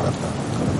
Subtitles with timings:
[0.00, 0.79] かだったかな